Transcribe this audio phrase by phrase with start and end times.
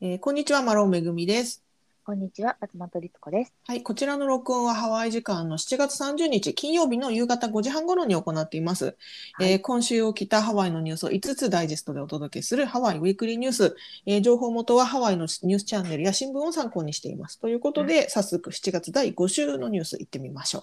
[0.00, 1.62] えーこんにちは、マロンめぐみです。
[2.04, 3.54] こんにちは、松本律子です。
[3.66, 8.96] はい、こちらの録音はハワイ時間の7月30日金曜日の夕方5時半頃に行っています。
[9.34, 13.76] はいえー今週起きたハワイのニュースを5つダイジェストでお届けするハワイウィークリーニュース。
[14.04, 17.38] えー情報元はハワイのニュースチャンネルや新聞を参考にしています。
[17.38, 20.62] ということで、早速7月第5週のニュース行ってみましょう。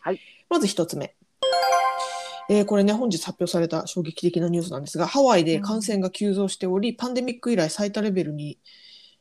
[0.00, 0.20] はい。
[0.50, 1.14] まず1つ目。
[2.48, 8.58] えーこれね、本日発表された衝撃的なニュースなんですが、ハワイで感染が急増しており、パンデミック以来最多レベルに、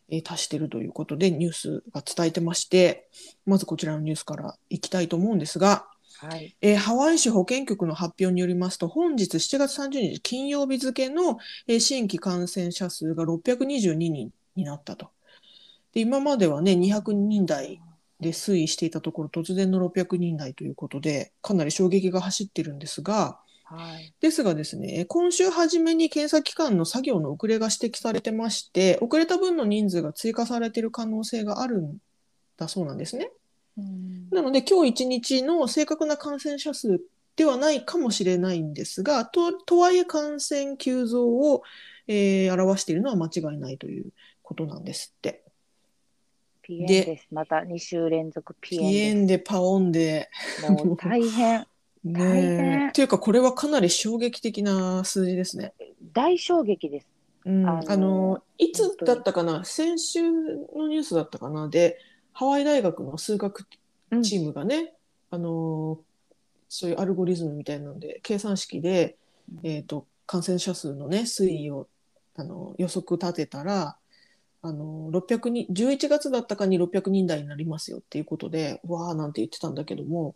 [0.09, 3.09] えー達しているということで、ニュースが伝えてまして、
[3.45, 5.87] まずこちらのニュースからいきたいと思うんですが、
[6.19, 6.55] はい。
[6.61, 11.37] えーハワイ市保健局の発表によりますと、本日7月30日金曜日付の、
[11.67, 15.09] えー新規感染者数が622人になったと。
[15.93, 17.79] で今まではね、200人台
[18.23, 24.13] で推移していたところ、突然の600人台ということで、かなり衝撃が走ってるんですが、はい。
[24.19, 31.97] ですがですね、今週初めに検査機関の作業の遅れが指摘されてまして、遅れた分の人数が追加されている可能性があるん
[32.57, 33.31] だそうなんですね。
[33.77, 36.99] うんなので、今日一日の正確な感染者数
[37.35, 41.63] ではないかもしれないんですが、ととはいえ感染急増を、
[42.07, 45.42] えー表しているのは間違いないということなんですって。
[46.63, 47.27] ピエンでです。
[47.31, 50.29] また2週連続ピピエエンンでパオンで。
[50.67, 51.67] もう大変。
[52.03, 55.73] ね大え変っていうか、これはかなり衝撃的な数字ですね。
[56.13, 57.07] 大衝撃です。
[57.45, 61.97] うん、あのいつだったかな、先週のニュースだったかな、で、
[62.31, 63.65] ハワイ大学の数学
[64.11, 64.93] うんチームがね、
[65.29, 65.99] あの
[66.69, 69.17] そういうアルゴリズムみたいなので、計算式で、
[69.63, 71.87] えー、と感染者数の、ね、推移を
[72.35, 73.97] あの予測立てたら、
[74.65, 80.35] あの600人11月だったかに600人台になりますよっていうことで、わーなんて言ってたんだけども、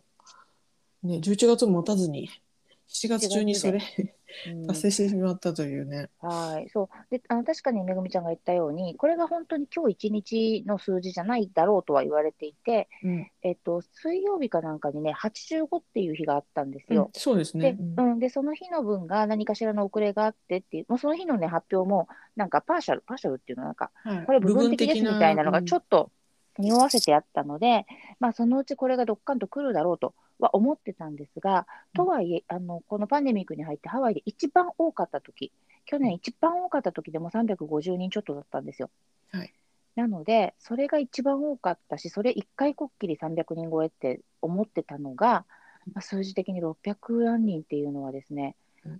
[1.02, 2.28] ね、11月も待たずに、
[2.88, 3.80] 7月中にそれ
[4.66, 6.10] 達成してしまったというね。
[6.20, 6.68] はい。
[6.70, 6.88] そう。
[7.10, 17.10] で、あの、確かにめぐみちゃんが言ったように、これが本当に今日一日の数字じゃないだろうとは言われていて、うんえっと、水曜日かなんかにね、85っていう日があったんですうんよ。
[17.14, 18.02] そうですねで。
[18.02, 26.10] うん、で、その日の分が何かしらの遅れがあってっていう、もうその日のね、発表も、なんかパーシャル、パーシャルっていうのはなんか、はいこれ部分的ですみたいなのがちょっっと
[26.58, 27.86] 匂わせてあったので、
[28.20, 35.52] まあ、そのうちこれがどっかんと来るだろうとは思ってたんですが、とはいえ、あのこのパンデミックに入ってハワイで一番多かった時
[35.84, 38.90] 去年一番多かった時でも350人ちょっとだったんですよ。
[39.32, 39.52] はい。
[39.96, 45.44] なので、それが一番多かったし、それ一回こっきり300人超えって思ってたのが、
[45.92, 48.54] まあ、数字的に600何人っていうのはですね、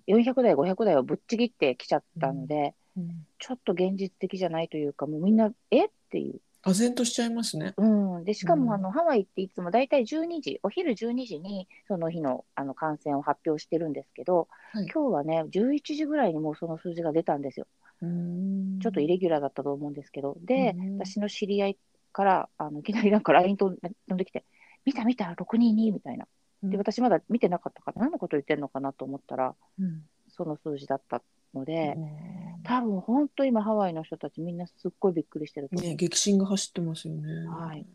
[0.06, 3.26] 400台、500台をぶっちぎってきちゃったので、うん。
[3.38, 5.84] ちょっと現実的じゃないというか、もうみんな、え？
[5.84, 6.41] っていう。
[6.65, 7.75] 唖然としちゃいますね。
[7.77, 7.85] う
[8.21, 8.65] ん、でしかうん。
[8.65, 14.87] もあの、ハワイっていつも大体12時、お昼12時にその日のあの感染を発表してるんですけど、はい。
[14.93, 17.67] 今日はね、11時ぐらいにもうその数字が出たんですよ。
[18.03, 18.81] うん。
[18.81, 20.99] ちょっとイレギュラーだったと思うんですけど、で、うん。
[20.99, 21.79] 私の知り合い
[22.13, 24.45] からあのいきなりなんか LINE と飛んできて、
[24.85, 26.27] 見た見た、622みたいな。
[26.63, 26.79] で、うん。
[26.79, 30.03] 私まだ見てなかったから、何のこと言ってんのかなと思ったら、うん。
[30.29, 31.23] その数字だった
[31.55, 35.89] ので、うん多分本当今ハワイの人たちみんなすっごいびっくりしてると思う。
[35.89, 37.47] ね、激震が走ってますよね。
[37.49, 37.87] はい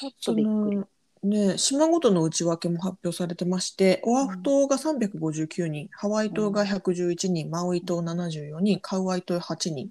[0.00, 0.76] ちょっそとびっくり。
[0.76, 0.88] の
[1.22, 9.90] ね、島ごとの内訳も発表されてまして、オアフ島が359人、ハワイ島が111人、マウイ島74人、カウアイ島8人。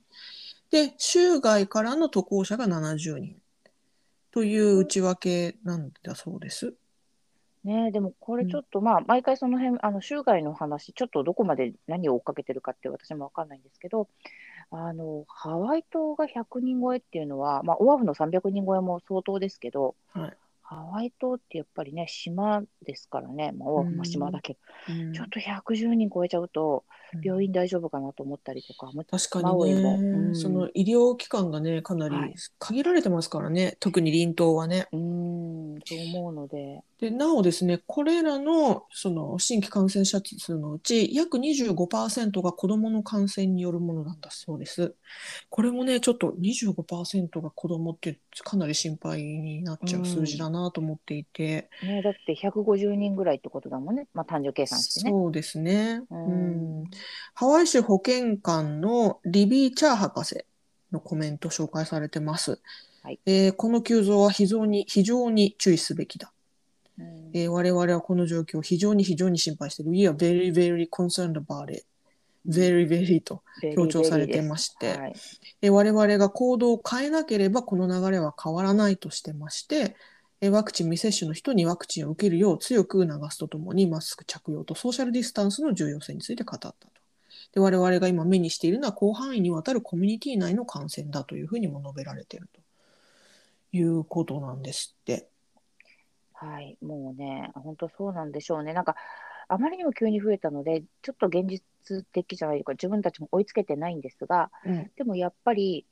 [0.71, 3.35] で、州外からの渡航者が70人
[4.31, 6.73] という内訳なんだそうです。
[7.67, 7.87] ね。
[7.89, 14.07] え、でもこれちょっと、まあ、毎回その辺、あの、州外の話、ちょっとどこまで何を追っかけてるかって私もわかんないんですけど、
[14.71, 20.37] あの、ハワイ島が100人超えっていうのは、まあ、オアフの300人超えも相当ですけど、はい。
[20.63, 24.59] ハワイ島ってやっぱりね、島ですからね、まあ、オアフも島だけど、
[24.93, 25.13] うん。
[25.13, 32.35] ちょっと110人超えちゃうと、うん病院大丈夫かなと思ったりとか、も確かにもね、うんその医療機関がね、かなりはい。
[32.59, 34.87] 限られてますからね、特に隣島はね。
[34.91, 44.95] うーん、そう思うので、でなおですね、これらのその新規感染者数のうち、約25%が子どもの感染によるものなんだそうです。
[45.49, 55.11] これもね、ちょっと25%が子どもってかなり心配になっちゃう数字だなと思っていて、ね、だって150人ぐらいってことだもんね、まあ、単純計算してね。
[55.11, 56.83] そうですね、ううんん
[57.33, 60.45] ハワイ州保健官のリビー・チャー博士
[60.91, 62.59] のコメント紹介されてます。
[63.03, 66.31] はいえーこの急増は非常に非常に注意すべきだ。
[66.99, 69.91] うんえー我々はこの状況を非常に非常に心配している。
[69.91, 71.85] We are very, very concerned about it.
[72.47, 73.43] very, very と
[73.75, 75.13] 強調されてまして、はい
[75.61, 79.93] えー我々が行動を変えなければこの流れは変わらないとしてまして、えー
[80.41, 86.77] ワクチン未接種の人にワクチンを受けるよう強く促すとともにマスク着用とソーシャルディスタンスの重要性について語ったと。
[87.53, 92.61] で我々が今目にしているのは広範囲にわたるコミュニティ内の感染だというふうにも述べられていると
[93.71, 95.27] いうことなんですって。
[96.33, 98.73] はい、もうね、本当そうなんでしょうね。
[98.73, 98.95] なんか、
[99.47, 105.85] あまりにも急に増えたので、ちょっと現実的じゃないか、自分たちも追いつけてないんですが、うんでもやっぱり、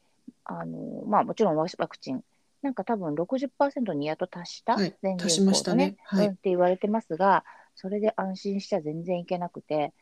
[0.44, 2.24] あのまあ、もちろんワワクチン、
[2.62, 5.98] なんか多分60%にやっと達した、はい全人口達しましたね。
[6.04, 6.28] はい。
[6.28, 7.44] うんって言われてますが、
[7.76, 9.94] それで安心しちゃ全然いけなくて、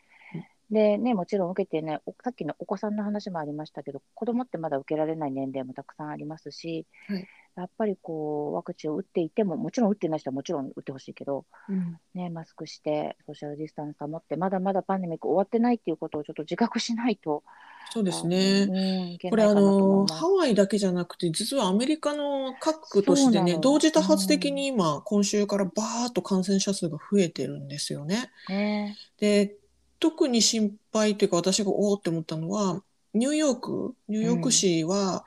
[0.69, 17.43] でね、もちろん受けてね、おさっきのお子さんの話もありましたけど、子供ってまだ受けられない年齢もたくさんありますし、はいやっぱりこうワクチンを打っていても、もちろん打ってない人はもちろん打ってほしいけど、うんね、マスクして、ソーシャルディスタンス保って、まだまだパンデミック終わってないっていうことをちょっと自覚しないと、
[17.91, 19.17] そうですね。
[19.21, 20.07] うん、これあの。
[20.07, 28.31] ハワイだけじゃなくて実はアメリカの各都市でそうなのね同時多発的に今今週からバーッと感染者数が増えてるんですよね。
[28.49, 29.55] ねで
[29.99, 32.81] 特に心配というか私がおおって思ったのは
[33.13, 35.23] ニューヨークニューヨーク市は、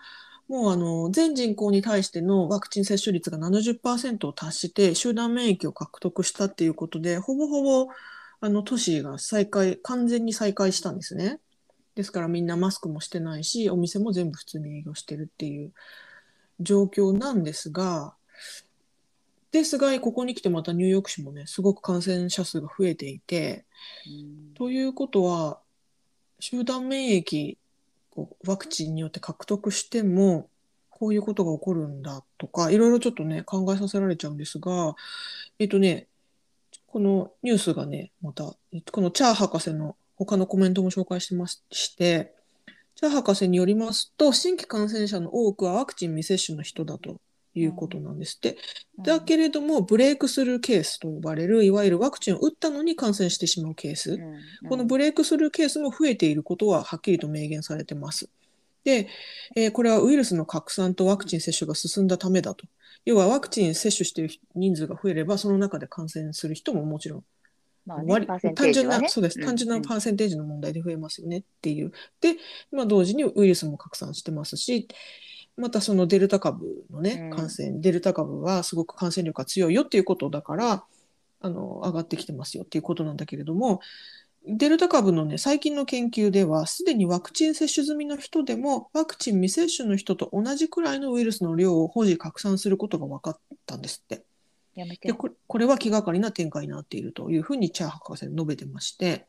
[0.49, 7.89] もうあの全人口に対してのワクチン接種率が70%を達して集団免疫を獲得したっていうことでほぼほぼ
[8.41, 11.41] あの都市が再開完全に再開したんですね。
[11.95, 15.73] ですからみんなマスクもしてないしお店も全部普通に営業してるっていう
[16.61, 18.15] 状況なんですが
[19.51, 23.65] ですがここに来てまたニューヨーク市もねすごく感染者数が増えていて。
[24.07, 25.61] うんということは
[26.41, 27.57] 集団免疫
[28.17, 30.49] こうワクチンによって獲得しても
[30.89, 34.97] こういうことが起こるんだとかいろいろちょっとね考えさせられちゃうんですが
[35.59, 36.07] えっとね
[36.87, 38.45] このニュースがねまた
[38.91, 41.61] このチャー博士の他のコメントも紹介してまし
[41.99, 42.33] て
[42.95, 47.21] チャー博士によりますと新規感染者の多くはワクチン未接種の人だと。
[47.61, 48.57] いうことなんですって。
[48.99, 58.29] だけれども、ブレイクスルーケースと呼ばれる、いわゆるワクチンを打ったのに感染してしまうケース、うんこのブレイクスルーケースも増えていることははっきりと明言されてます。
[58.85, 59.09] で、
[59.55, 62.67] えーこれはウイルスの拡散とワクチン接種が進んだためだと。
[63.05, 67.25] 要はワクチン接種している人数が増えれば、その中で感染する人ももちろん
[68.55, 69.39] 単純な、そうです。
[69.39, 71.93] うん単純なパーセンテージの問題で増えますよねっていう。
[72.21, 72.37] で、
[72.73, 74.89] まあ、同時にウイルスも拡散してますし、
[75.57, 80.85] またそのデルタ株のねう、ん感染、デルタ株はすごく感染力が強いよっていうことだから、
[81.41, 83.81] あの、上がってきてますよっていうことなんだけれども、
[84.49, 94.25] デルタ株のね、最近の研究では、すでにワクチン接種済みの人でも、ワクチン未接種の人と同じくらいのウイルスの量を保持拡散することが分かったんですって。
[94.77, 95.15] やめてで。
[95.15, 99.27] これこれは気がかりな展開になっているというふうにチャー博士は述べてまして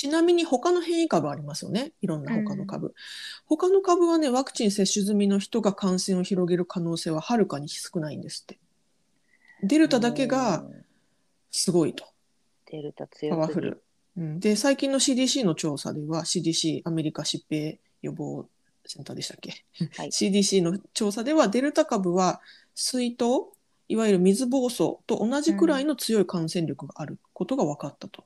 [0.00, 1.92] ちなみに他の変異株ありますよね？
[2.00, 2.94] いろんな他の株、
[3.44, 8.58] 他の株はねワクチン接種済みの人が感染を広げる可能性ははるかに少ないんですって。
[9.62, 10.84] デルタだけがうん
[11.50, 12.06] すごいと。
[12.72, 13.40] デルタパ強すぎ。
[13.42, 13.82] ワフル、
[14.16, 18.48] うん、で最近の CDC の調査では CDC アメリカ疾病予防
[18.86, 19.52] センターでしたっけ？
[19.98, 20.08] はい。
[20.12, 22.40] CDC の調査ではデルタ株は
[22.74, 23.48] 水痘
[23.88, 28.24] いわゆる水疱瘡と同じくらいの強い感染力があることが分かったと。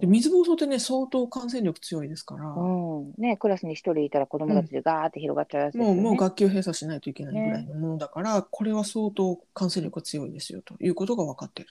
[0.00, 3.12] で水疱瘡ってね相当感染力強いですから、うん。
[3.16, 6.00] ね、クラスに一人いたら子供たちでガーって広がっちゃうやつですよね。
[6.02, 11.70] もうもう学級閉鎖しないといけないぐらいのものだから、これは相当感染力が強いですよということが分かっている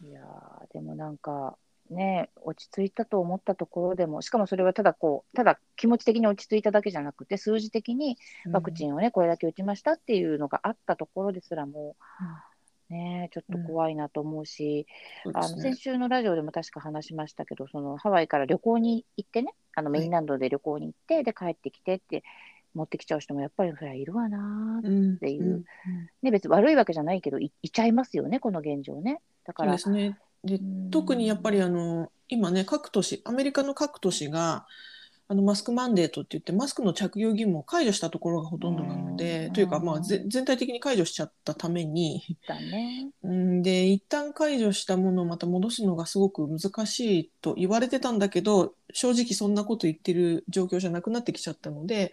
[0.00, 0.08] と。
[0.08, 1.56] いやーでもなんか
[1.90, 8.16] ね落ち着いたと思ったところでもしかもそれはただこうただ気持ち的に落ち着いただけじゃなくて数字的に
[8.50, 11.96] ワクチン、ンをねこれだけ打ちましたっていうのがあったところですらも
[12.90, 14.86] ねちょっと怖いなと思うし、
[15.34, 15.74] あのそうですね。
[15.74, 22.22] 先週のラジオでも確か話しましたけどそのハワイから旅行に行ってねあのメインランドで旅行に行って、で帰ってきてって
[22.74, 25.64] 持ってきちゃう人もやっぱりそりゃいるわなーうんていう。
[26.22, 29.20] ね、別に悪いわけじゃないけどいいちゃいますよねこの現状ね。
[29.44, 30.18] だからですね。
[30.44, 30.58] で
[30.90, 34.66] 特にやっぱりあの今ね各都市アメリカの各都市が
[35.30, 39.52] あのマスクマンデートって言ってマスクの着用義務を解除したところがほとんどなので、うん。
[39.52, 42.36] というか、まあ、ぜ全体的に解除しちゃったために。
[42.48, 43.10] だね。
[43.22, 52.12] うんで一旦解除したものをまた戻すのがすごく難しいと言われてたんだけど正直そんなこと言ってる状況じゃなくなってきちゃったので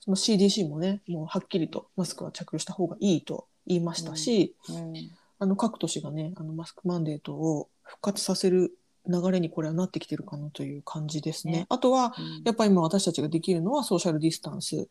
[0.00, 4.92] その CDC もねもうはっきりとマスクは着用した方がいいと言いましたし、うん。
[5.38, 8.72] あの各都市がねあのマスクマンデートを復活させる
[9.08, 11.52] 流れにこれはなってきてるかなという感じですね。
[11.52, 11.66] ね。
[11.68, 12.42] あとはうん。
[12.44, 14.88] やっぱり今私たちができるのはソーシャルディスタンス。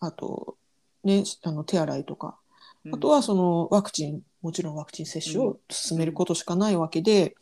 [0.00, 0.56] あと、
[1.04, 2.38] ね、あの手洗いとか。
[2.92, 7.34] あとはそのワクチンもちろんワクチン接種を進めることしかないわけで、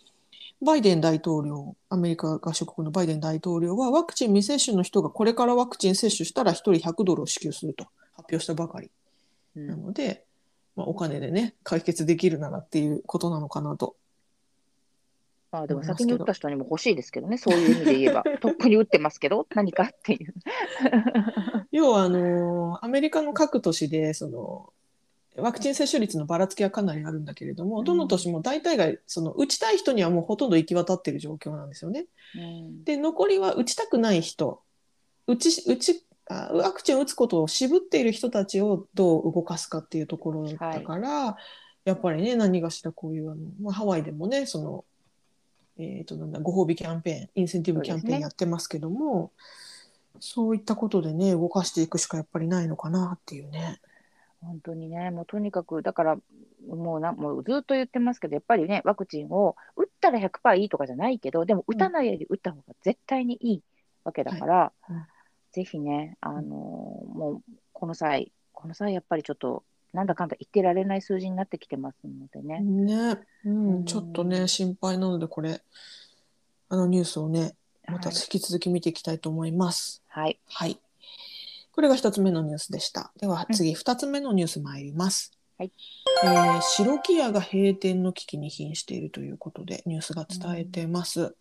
[0.60, 7.84] バイデン大統領アメリカ合衆国のバイデン大統領はワクチン未接種の人がこれからワクチン接種したら1人100ドルを支給すると
[8.16, 8.90] 発表したばかり。
[9.54, 9.66] うん。
[9.68, 10.24] なので、
[10.74, 13.94] まあ、お金でね解決できるならっていうことなのかなと
[15.50, 18.22] まあでも先に打った人にも欲しいですけどね、そういう意味で言えば。
[18.40, 20.34] とっくに打ってますけど、何かっていう。
[21.72, 24.72] 要はあのアメリカの各都市でその
[25.36, 32.06] ワクチン接種率のばらつきはかなりあるんだけれども、うんどの都市も大体がその打ちたい人にはもうほとんど行き渡っている状況なんですよね。
[32.36, 34.60] うんで残りは打ちたくない人
[35.26, 41.36] 打ち打ちあワクチンを打つことを渋っている人たちをどう動かすかっていうところだから、
[41.84, 44.84] やっぱりね何がしらこういうあの、まあ、ハワイでもねその、
[45.78, 49.32] えー、となんだご褒美キャンペーンインセンティブキャンペーンやってますけども
[50.20, 53.80] そういったことでね動かしていくしかやっぱりないのかなっていうね。
[54.40, 56.16] 本当にね、もうとにかく、だから、
[56.68, 63.62] もうなもうずっと言ってますけど、やっぱりね、ワクチンを打ったら100%いいとかじゃないけど、でも打たないより打った方が絶対にいい
[64.04, 64.92] わけだから、はい。
[64.92, 65.06] うん
[65.52, 72.60] ぜひね、あのーもうこの際、この際、やっぱりちょっと、なんだかんだ言ってられない数字になってきてますのでね。
[72.60, 75.62] ね、ううんん、ちょっとね心配なのでこれ
[76.68, 77.54] あのニュースをね
[77.86, 80.02] またはい引き続き見ていきたいと思います。
[80.08, 80.38] はい。
[80.46, 80.78] はい。
[81.72, 83.12] これが一つ目のニュースでした。
[83.20, 85.32] では次二つ目のニュース参ります。
[85.58, 85.72] はい。
[86.24, 91.34] えー白木屋が閉店の危機に瀕しているということでニュースが伝えてます。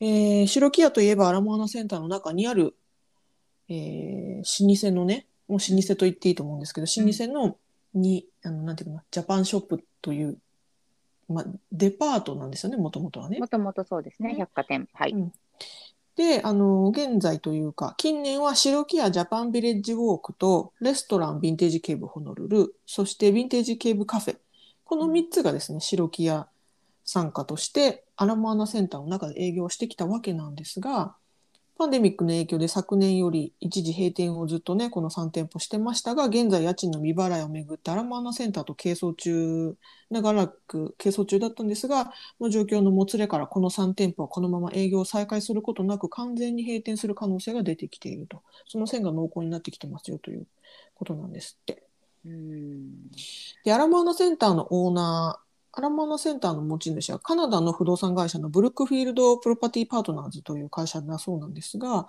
[0.00, 2.74] えー白木屋といえばアラモアナセンターの中にある、
[3.68, 7.56] えー老舗のね、もう老舗と言っていいと思うんですけど、老舗の
[7.94, 10.38] に、あの、なんていうかな、ジャパンショップという、
[11.28, 13.48] まあ、デパートなんですよね、もともとはねも。
[13.48, 14.88] ともとそうですね、ね百貨店。
[14.94, 15.12] はい。
[15.12, 15.32] うん
[16.16, 24.36] で、あの、現在というか、近年は白木屋ジャパンビレッジウォークと、レストランヴィンテージケーブホノルル、そしてヴィンテージケーブカフェ。
[24.84, 26.48] この3つがですね、白木屋
[27.04, 31.14] 参加として、アラモアナセンターの中で営業してきたわけなんですが、
[31.80, 39.74] パンデミックの影響で昨年より一時閉店をずっとね、この3店舗してましたが、現在家賃の未払いをめぐってアラモアナセンターと係争中、
[40.10, 48.42] 長らく係争中だったんですが、の状況のもつれからこの3店舗はこのまま営業を再開することなく完全に閉店する可能性が出てきていると。
[48.68, 50.46] その線が濃厚になってきてますよという
[50.94, 51.82] ことなんですって。
[52.26, 53.10] うん。
[53.64, 62.08] で、アラモアナセンターのオーナー、アラモアナセンターの持ち主はカナダの不動産会社のブルックフィールド・プロパティ・パートナーズという会社だそうなんですが、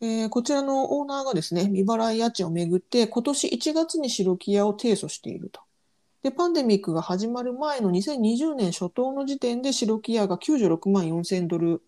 [0.00, 5.60] えーこちらのオーナーがですね、未払い家賃をめぐって今年1月に白木屋を提訴していると。
[6.22, 11.82] で、パンデミックが始まる前の2020年初頭の時点で白木屋が96万4000ドル、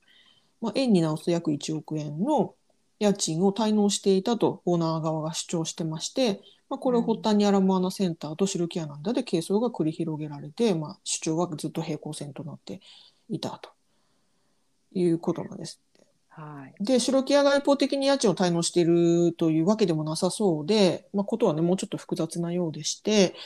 [0.61, 2.55] まあ、円に直すと約1億円の
[2.99, 12.81] 家賃を滞納していたとオーナー側が主張してまして、まあ、これを発端にアラモアナセンターと白木屋なんだで係争が繰り広げられて、まあ、主張はずっと平行線となって
[13.29, 13.71] いたと
[14.93, 15.81] いうことなんです。
[16.37, 16.85] はい。
[16.85, 23.37] で、白木屋が一方的に家賃を滞納しているというわけでもなさそうで、まあ、ことはね、もうちょっと複雑なようでして、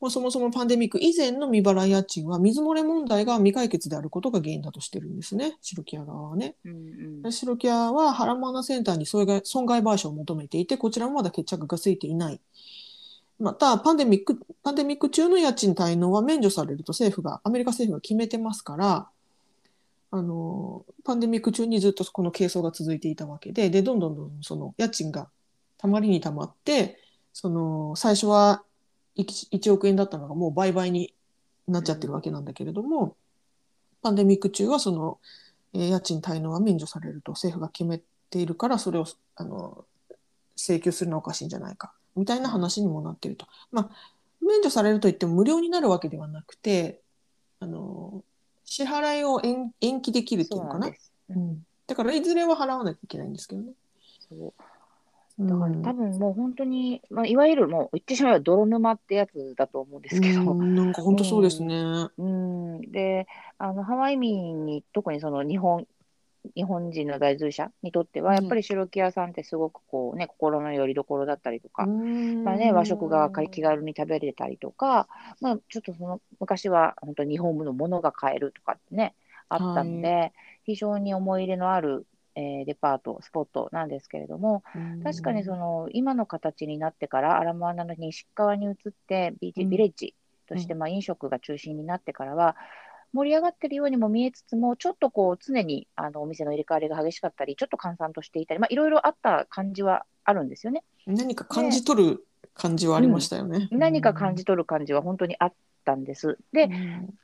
[0.00, 6.54] まあ、そもそもパンデミック以前の未払い家賃は水漏れ問題が未解決であることが原因だとしてるんですね、白木屋側はね。
[6.64, 12.40] うんで白木屋はハラモアナセンターに損害損害賠償を求めていて、こちらもまだ決着がついていない。
[13.40, 19.08] また、パンデミック、パンデミック中の家賃滞納は免除されると政府が、アメリカ政府が決めてますから、
[20.18, 25.28] あの、パンデミック中にずっとこの係争が続いていたわけで、で、どんどんどんどんその家賃が
[25.78, 26.98] たまりにたまって、
[27.32, 28.64] その、最初は
[29.16, 31.14] 1, 1億円だったのがもう倍々に
[31.68, 33.16] なっちゃってるわけなんだけれども、
[34.02, 35.18] パンデミック中はその、
[35.74, 39.84] え家賃滞納は免除されると政府が決めているから、それをあの
[40.56, 43.46] 請求するのはおかしいんじゃないか、みたいな話にもなってると。
[43.70, 43.90] まあ、
[44.40, 47.02] 免除されるといっても無料になるわけではなくて、
[47.60, 48.22] あの
[48.66, 50.88] 支払いを延延期できるっていのかな？
[50.88, 50.92] そ
[51.30, 53.72] うんだからいずれは払わなきゃいけないんですけどね。
[54.28, 54.38] そう。
[54.40, 54.52] うん
[55.38, 62.08] だから多分もう本当に、まあ、いわゆるもう言ってしまえば泥沼ってやつだと思うんですけど、うんなんか本当そうですね。
[62.16, 63.26] うん、で、
[63.58, 65.86] あの、ハワイ民に、特にその日本、
[66.54, 71.90] 日本人の在住者にとっては、やっぱり白木屋さんってすごくこうね、心の拠り所だったりとか、
[72.44, 75.08] まあね、和食が気軽に食べれたりとか、
[75.40, 79.14] まあ、ちょっとその昔は本当に日本のものが買えるとかってね、
[79.48, 80.32] あったんで、
[80.64, 84.62] 非常に思い入れのある、えーデパート、スポットなんですけれども、
[85.02, 88.74] 確かにその今の形になってからアラモアナの西側に移っ
[89.08, 89.70] てビーチうん。
[89.70, 90.14] ビレッジ
[90.46, 92.56] としてまあ飲食が中心になってからは
[93.12, 100.82] 盛り上がってるようにも見えつつもちょっとこう常にあのお店の入れ替わりが激しかったりちょっと閑散としていたりまあいろいろあった感じはあるんですよね。
[101.06, 103.68] 何か感じ取る感じはありましたよね。
[103.70, 105.52] 何か感じ取る感じは本当にあっ
[105.84, 106.38] たんです。
[106.52, 107.14] でうん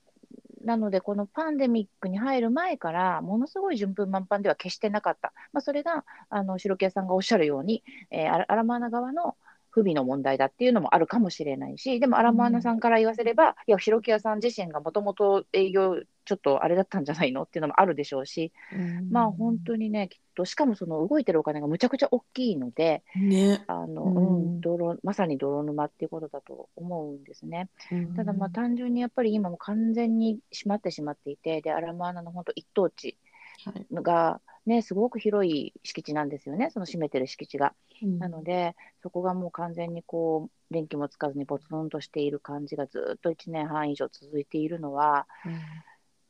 [0.64, 5.32] なので、このパンデミックに入る前から、ものすごい順風満帆では決してなかった。
[5.52, 9.36] まあ、それが、あの、白木屋さんがおっしゃるように、えアラマーナ側の、
[9.72, 18.52] 不備の問題だっていうのもあるかもしれないし、でもアラモアナさんから言わせれば、いや、白木屋さん自身がもともと営業、ちょっとあれだったんじゃないのっていうのもあるでしょうし、
[19.10, 23.64] まあ本当にね、きっと、しかもその動いてるお金がむちゃくちゃ大きいので、ね。
[23.66, 27.70] あの、うんうん、泥、まさに泥沼っていうことだと思うんですね。
[28.14, 33.16] ただまあ単純にやっぱり今も完全に閉まってしまっていて、で、アラモアナの本当一等地はい
[33.92, 37.74] が、ね、すごく広い敷地なんですよね、その占めてる敷地が。
[38.18, 45.26] なので、そこがもう完全にこう、電気もつかずにポツンとしている感じがずっと1年半以上続いているのは、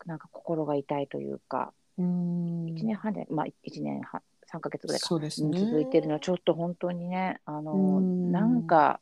[0.07, 5.61] なんか心が痛いというか、うん1年半で、まあ1年半、3ヶ月ぐらいか、ね。
[5.61, 9.01] 続いているのはちょっと本当にね、あの、うんなんか、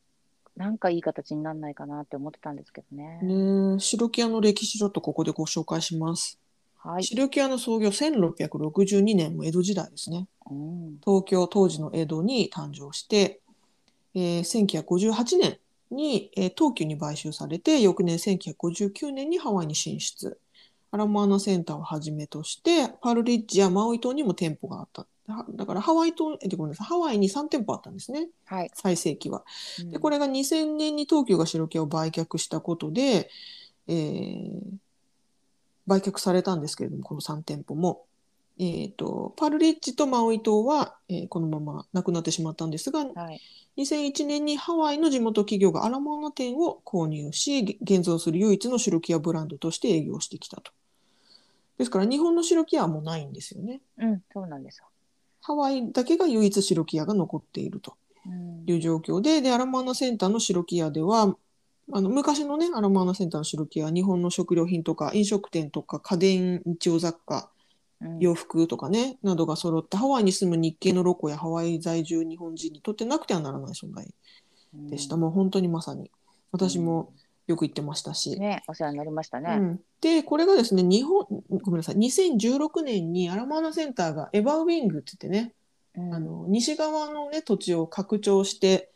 [0.57, 3.21] なんかいい形にならないかなって思ってたんですけどね。
[3.23, 6.40] ね白木屋の歴史ちょっとここでご紹介します。
[6.83, 7.05] はい。
[7.05, 10.27] 白木屋の創業1662年も江戸時代ですね。
[10.51, 10.99] うん。
[11.05, 13.41] 東京当時の江戸に誕生して、
[14.15, 15.59] えー1958年
[15.91, 20.39] に、えー東急に買収されて翌年1959年にハワイに進出
[20.93, 28.71] アラモアナセンターをはじめとしてパールリッジやマウイ島にも店舗があっただだからハワイ島えごめんなさいハワイに3店舗あったんですねはい。
[28.75, 29.45] 最盛期は。
[29.81, 33.31] うんでこれが2000年に東急が白木屋を売却したことで、
[33.87, 34.61] えー
[35.91, 38.05] 売却されたんですけれどもこの3店舗も。
[38.63, 43.41] えー、とパールリッジとマウイ島は、えーこのままなくなってしまったんですがはい。
[43.79, 50.73] 2001年にハワイの地元企業がアラモアナ店を購入しげ現存する唯一の白木屋ブランドとして営業してきたと。
[51.79, 53.81] ですから日本の白木屋はもうないんですよね。
[53.97, 54.85] うん、そうなんですよ。
[55.41, 57.95] ハワイだけが唯一白木屋が残っていると。
[58.27, 61.35] うんいう状況で、で、アラモアナセンターの白木屋では、
[61.93, 67.57] あの昔のね、アラモアナセンターの白木屋は日本の食料品とか飲食店とか家電、日用雑貨、う
[68.07, 74.09] ん洋服とかね、などが揃って、ハワイに住む日系のロコやハワイ在住日本人にとってなくてはならない存在
[74.89, 75.19] でした。
[75.19, 76.11] もう本当にまさに。
[76.51, 77.13] 私も
[77.47, 78.39] よく言ってましたし。
[78.39, 79.57] ね、お世話になりましたね。
[79.59, 81.27] うん、で、これがですね、日本、
[81.63, 85.53] ごめんなさい、2016年にアラモアナセンターがエバーウィングって言ってね、
[85.97, 88.91] うんあの西側の、ね、土地を拡張して、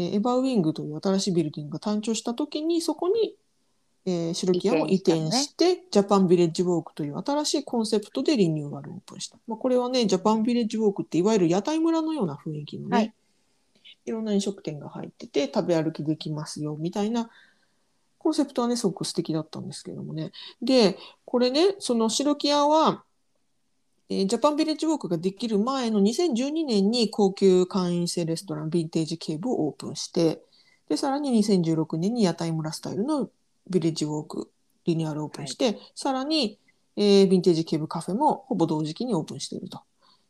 [0.00, 3.36] えーエバーウィングという新しいビルディングが誕生した時にそこに、
[4.06, 13.14] えー白木屋を移転してジャパンビレッジウォークという新しいコンセプトでリニューアルオープンした、まあ、これはねジャパンビレッジウォークっていわゆる屋台村のような雰囲気のね、はい。
[14.06, 17.30] い、ろんな飲食店が入ってて食べ歩きできますよみたいな
[18.18, 20.32] コンセプトはねすごく素敵だったんですけどもね。
[20.62, 23.04] でこれねその白木屋は
[24.10, 30.40] えージャパンビレッジウォークができる前の2012年に高級会員制レストランヴィンテージケーブをオープンして
[30.88, 33.30] でさらに2016年に屋台村スタイルの
[33.68, 34.50] ビレッジウォーク
[34.84, 36.58] リニューアルオープンして、さらに、
[36.96, 39.80] えーヴィンテージケーブカフェもほぼ同時期にオープンしていると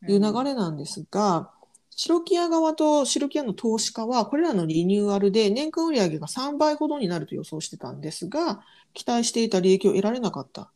[0.06, 1.50] いう流れなんですが、
[1.90, 8.62] 白木屋側と白木屋の投資家はこれらのリニューアルで年間売上が3倍ほどになると予想してたんですが
[8.94, 10.70] 期待していた利益を得られなかった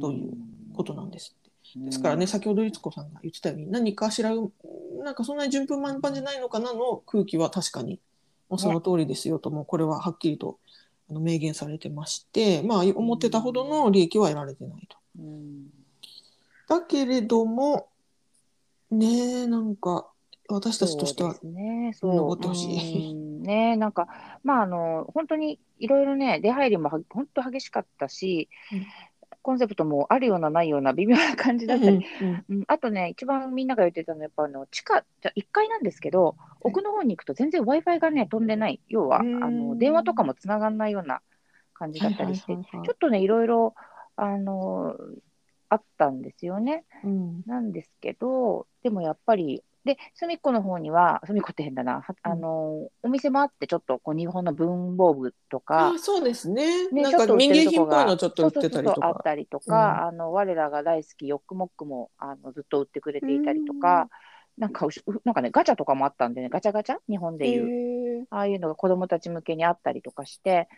[0.00, 0.34] という
[0.74, 1.47] ことなんですって。
[1.76, 4.52] ですからね、先ほど律子さんが言ってたように、何かしら、うん
[5.04, 8.00] なんかそんなに順風満帆じゃないのかなの空気は確かに、
[8.48, 10.58] もうその通りですよと、もうこれははっきりと
[11.10, 14.96] あの明言されてまして、まあ、思ってたほどの利益は得られてないと。
[15.18, 15.66] うん。
[16.68, 17.88] だけれども、
[18.90, 20.08] ねえ、なんか、
[20.48, 21.36] 私たちとしては
[22.02, 23.10] 残ってほしい。
[23.12, 23.42] うん。
[23.42, 24.08] ね、なんか、
[24.42, 28.86] まあ、あの、本当にいろいろね、出入りもは本当激しかったし、うん
[29.42, 38.80] コンセプトもあるようなないような微妙な感じだったり、うんうんうん、あとね、一番みんなが言ってたのは、やっぱあの地下、じゃ1階なんですけど、奥の方に行くと全然 Wi-Fi がね、飛んでない。
[38.88, 39.68] 要は、あうん。
[39.68, 41.22] の電話とかもつながんないような
[41.74, 42.86] 感じだったりして、はいはいはいはい。
[42.88, 43.74] ちょっとね、いろいろ、
[44.16, 44.96] あの、
[45.68, 46.84] あったんですよね。
[47.04, 47.42] うん。
[47.46, 56.88] なんですけど、でもやっぱり、で、隅っこの方には、隅っこって変だな、はあの、お店もあって、ちょっとこう日本の文房具とか、あそうですね。
[56.90, 59.22] ねなんかちょっと売って民芸品っぽいのちょっと売ってたりとそうそうそうあっか。
[59.22, 64.10] たりとか、あの我らが大好きヨックモックもあのずっと売ってくれていたりとか、
[64.58, 64.86] なんか
[65.24, 66.96] なんかねガチャとかもあったんでねガチャガチャ？
[67.08, 70.68] 日本でいう、ああいうのが子どもたち向けにあったりとかして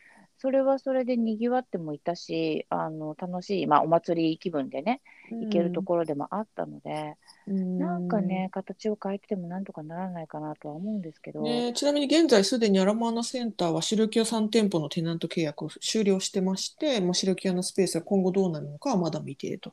[0.40, 19.72] それはそれでにぎわってもいたしあの楽しい、まあ、お祭り気分でね行けるところでもあったので、なんかね形を変えてもなんとかならないかなとは思うんですけど、ね、ちなみに現在すでにアラモアナセンターは白木屋3店舗のテナント契約を終了してまして、もう白木屋のスペースが今後どうなるのかはまだ未定と。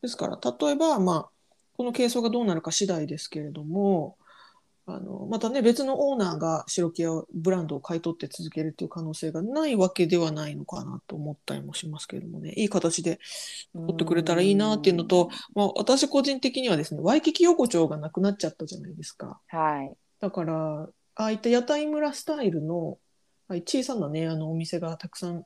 [0.00, 1.28] ですから、例えば、まあ、
[1.76, 4.16] この係争がどうなるか次第ですけれども、
[4.86, 13.18] あのまたね、別のオーナーが白木屋ブランドを買い取って続けるっていう可能性がないわけではないのかなと思ったりもしますけれどもね、いい形で
[13.72, 19.40] 取ってくれたらいいなっていうのと、まあ、私個人的にはですね、ワイキキ横丁がなくなっちゃったじゃないですか。
[19.48, 22.98] はい、だから、ああいった屋台村スタイルの、
[23.48, 25.44] はい、小さなねあのお店がたくさん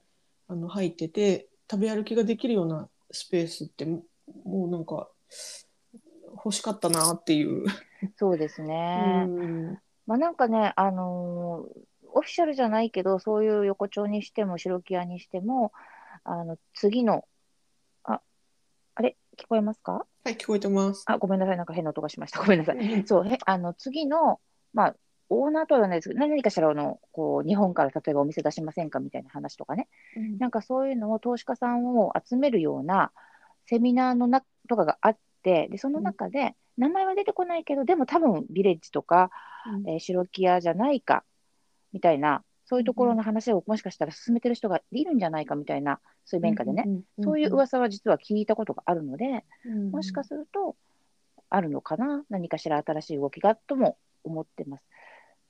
[0.49, 4.03] あの入ってて食べ歩きができるようなスペースっても
[4.45, 5.09] もうなんか
[6.45, 7.67] 欲しかったなっていう。
[8.17, 9.25] そうですね。
[9.29, 11.81] うんまあなんかね、あのー
[12.15, 15.73] オフィシャルじゃないけど、そういう横丁にしても、白木屋にしても、
[16.25, 17.27] あの、次の、
[18.03, 18.23] あ、
[18.95, 19.19] あれ？
[19.37, 20.07] 聞こえますか？
[20.25, 21.05] はい聞こえてます。
[21.07, 21.59] あ、ごめんなさい。
[21.59, 22.41] なんか変な音がしました。
[22.41, 23.07] ごめんなさい。
[23.07, 24.41] そう、へあの、次の、
[24.73, 24.97] まあ、
[25.29, 29.87] オーナーとは言わないですけど、何かしらの、こう、日本から例えばお店出しませんかみたいな話とかね。
[30.17, 33.13] うんなんかそういうのを投資家さんを集めるような
[33.67, 39.31] セミナーのなとかがあって、で、その中で、名前は出てこないけど、でも多分ビレッジとか、
[39.87, 41.25] えー白木屋じゃないか、
[41.93, 46.87] みたいな、そういうところの話をもしかしたら進めてる人がいるんじゃないかみたいな、水面下でね、
[47.23, 49.91] そういう噂は実は聞いたことがあるので、うん。
[49.91, 50.77] もしかすると、
[51.51, 54.85] あるのかな、何かしら新しい動きがとも思ってます。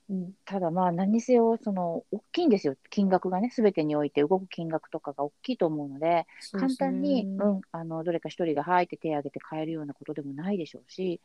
[0.09, 11.21] うんただまあ何にせよ、その、大きいんですよ、金額がね、すべてにおいて動く金額とかが大きいと思うので、ね簡単に、うん、あの、どれか一人が入って手を挙げて買えるようなことでもないでしょうし、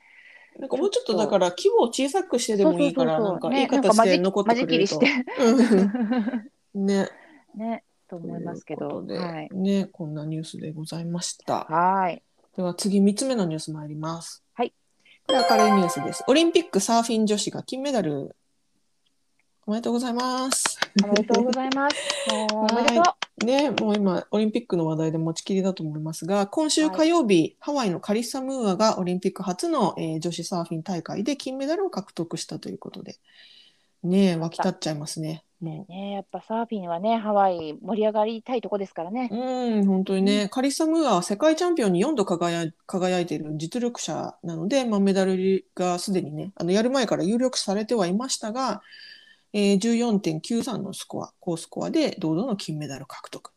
[0.59, 4.77] なんかもうちょっとだから規模を小さくしてでもいいから、なんかいい形で残ってくれると。
[4.79, 5.07] りして、
[6.75, 7.09] うん ね。
[7.57, 9.49] ね、と思いますけど、はい。
[9.53, 11.65] ね、こんなニュースでございました。
[11.65, 12.23] はい。
[12.57, 14.45] では次、3つ目のニュース参ります。
[14.53, 14.73] はい。
[15.27, 16.25] これは明るいニュースです。
[16.29, 18.37] オリンピックサーフィン女子が金メダル。
[19.67, 20.79] おめでとうございます。
[21.03, 21.97] おめでとうございます。
[22.53, 23.03] もうおめでと
[23.41, 23.45] う。
[23.47, 33.17] ね、もう今、オリンピックの話題で持ちきりだと思いますが、今週火曜日、ハワイのカリッサ・ムーアがオリンピック初の、えー女子サーフィン大会で金メダルを獲得したということで、
[34.03, 35.45] ねえ、沸き立っちゃいますね。
[35.61, 39.35] もねやっぱサーフィンはね、ハワイ盛り上がりたいとこですからねう。。
[39.35, 48.83] うん、本当にね、カリッサ・ムーアは世界チャンピオンに4度輝い輝いている実力者なので、まあ、メダルがすでにね、あのやる前から有力視されてはいましたが、
[49.55, 53.53] えー、14.93のスコア、高スコアで堂々の金メダル獲得。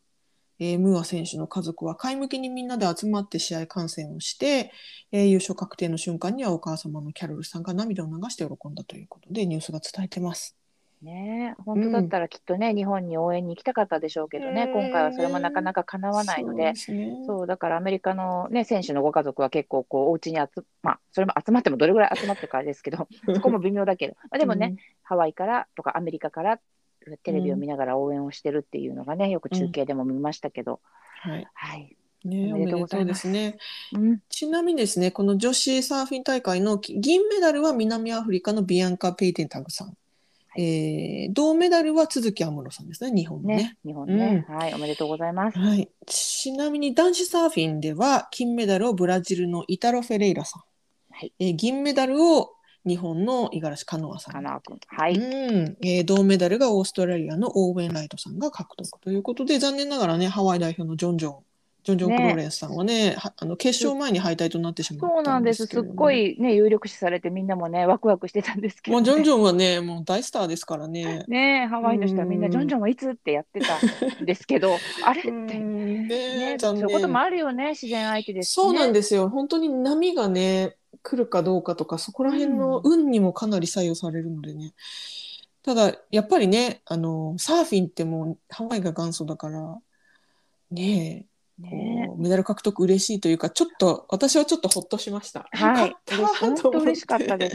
[0.60, 4.72] えームーア選手の家族は買い向きにみんなで集まって試合観戦をして、
[5.12, 10.57] えー優勝確定の瞬間にはお母様のキャロルさんが涙を流して喜んだということでニュースが伝えてます。
[11.02, 11.56] ね。
[11.66, 17.48] 本当だったらきっとね、日本に応援に行きたかったでしょうけどね、今回はそれもなかなか叶わないので、そうね。
[17.48, 26.60] だからアメリカのね、選手のご家族は結構こう、お家に集まあ、それも集まってもどれぐらい集まってるかですけど、 そこも微妙だけど、まあ、でもね、ハワイからとかアメリカから
[27.24, 30.80] テレビを見ながら応援をしてるっていうのがね、よく中継でも見ましたけど、うん
[31.18, 31.48] はい。
[31.54, 31.96] はい。
[32.24, 33.58] ね、おめでとうでとうですね。
[33.94, 39.98] うん、ちなみにですね、この女子サーフィン大会の銀メダルは南アフリカのビアンカ・ペイテンタグさん。
[40.58, 43.56] えー銅メダルは都築安室さんですね、日本のね。
[43.58, 45.58] ね、日本ね、はい、おめでとうございます。
[45.58, 50.63] はい、ちなみに男子サーフィンでは金メダルをブラジルのイタロ・フェレイラさん、
[51.13, 52.54] はいえー銀メダルを
[52.86, 54.80] 日本の五十嵐カノアさん、かな君。
[54.88, 55.15] はい。
[55.15, 61.47] うんえー銅メダルがオーストラリアのオーウェン・ライトさんが獲得ということで残念ながらねハワイ代表のジョン・ジョン
[61.88, 65.65] ジョン・ジョン・ねクローレンスさんはねはあの決勝前に敗退となってしまったそうなんです。
[65.65, 69.06] すっごいね、有力視されて、みんなもね、ワクワクしてたんですけど、ね。
[69.06, 71.26] ジョン・ジョンはねもう大スターですからね。
[71.28, 73.78] ねハワイの人はみんな、うんジョンジョンはいつってやってた
[74.21, 75.30] んですけど、 あれって。
[75.30, 78.54] うんねね、そういうこともあるよね、自然相手です。
[78.54, 79.30] そうなんですよ。
[79.30, 84.73] 本当に波がね、来るかどうかとか、そこら辺の運にもかなり左右されるのでね。
[85.63, 89.78] ただ、やっぱりね、あの、サーフィンってもうハワイが元祖だから、
[90.71, 92.12] ねえ、ね。
[92.17, 95.48] メダル獲得嬉しいというか、ちょっと、私はちょっとほっとしました。
[95.52, 95.96] はい。
[96.39, 97.38] 本当嬉しかった。
[97.38, 97.52] で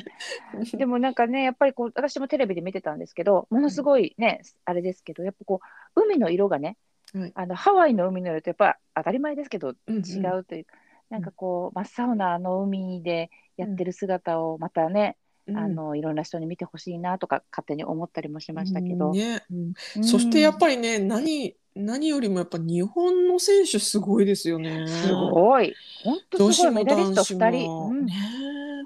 [0.64, 0.76] す。
[0.76, 5.60] でもなんかね、やっぱりこう、私もテレビで見てたんですけど、ものすごいね、あれですけど、やっぱこ
[5.94, 6.76] う、海の色がね、
[7.14, 7.32] はい。
[7.34, 10.02] あのハワイの海の色とやっぱ当たり前ですけど、うんうん。
[10.02, 10.72] 違うというか、
[11.10, 15.56] なんかこう、真っ青なあの海でやってる姿をまたね、うん。
[15.56, 20.04] あのいろんな人に見てほしいなとか勝手に思ったりもしましたけど、ねうんうん。
[20.04, 24.86] そしてやっぱりね、何、何よりもやっぱ日本の選手すごいですよね。
[24.86, 26.70] すごい、本当すごい。
[26.72, 27.40] メダリスト男子も。
[27.40, 28.06] 2人、うん。
[28.06, 28.14] ね。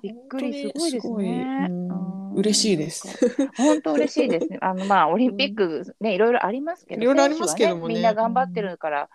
[0.03, 1.68] びっくりすごいですね。
[2.35, 3.09] 嬉しいです。
[3.57, 4.59] 本当嬉しいですね。
[4.62, 7.94] あのまあオリンピックね、いろいろありますけど、いろいろありますけどもね。
[7.94, 9.09] みんな頑張ってるから、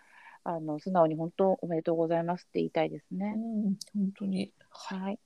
[0.43, 3.35] あの素直に本当おめでとうございますって言いたいですうね。
[3.35, 3.75] ん。
[3.93, 4.51] 本当に。
[4.69, 4.99] はい。
[4.99, 5.19] はい。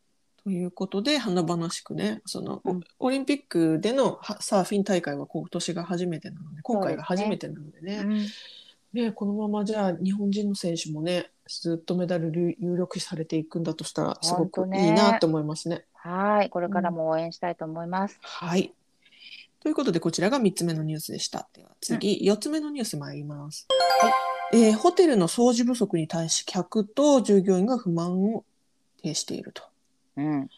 [0.46, 8.26] ということで華々しくねその、うんオリンピックでのはサーフィン大会は今年が初めてなので今回が初めてなのでねうん
[8.94, 15.86] ねこのままじゃあ日本人の選手もねずっとメダル有有力視されていくんだとしたらすごくいいなって思いますね。
[15.94, 18.20] はい、これからも応援したいと思います。
[18.22, 18.72] はい。
[19.60, 21.50] ということで、こちらが3つ目のニュースでした。
[21.54, 23.68] では次、4つ目のニュース参ります。
[24.54, 28.46] えーホテルの掃除不足に対し、客と従業員が不満を
[29.04, 29.64] 呈していると。
[30.18, 30.50] うん。